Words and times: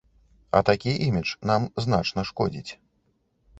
А 0.57 0.61
такі 0.69 0.93
імідж 1.09 1.35
нам 1.51 1.69
значна 1.87 2.27
шкодзіць. 2.33 2.71